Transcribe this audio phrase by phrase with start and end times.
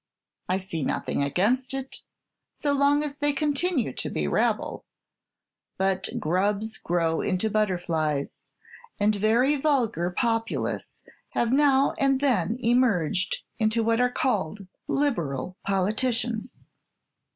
[0.49, 1.97] I see nothing against it,
[2.51, 4.83] so long as they continue to be rabble;
[5.77, 8.41] but grubs grow into butterflies,
[8.99, 11.01] and very vulgar populace
[11.33, 16.63] have now and then emerged into what are called liberal politicians."